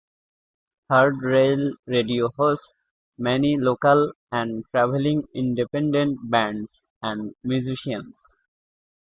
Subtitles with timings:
[0.89, 2.73] Third Rail Radio hosts
[3.19, 8.19] many local and traveling independent bands and musicians.